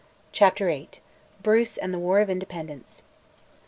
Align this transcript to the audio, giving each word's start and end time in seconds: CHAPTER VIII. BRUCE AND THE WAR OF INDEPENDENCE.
CHAPTER 0.31 0.65
VIII. 0.65 0.89
BRUCE 1.43 1.77
AND 1.77 1.93
THE 1.93 1.99
WAR 1.99 2.21
OF 2.21 2.29
INDEPENDENCE. 2.31 3.03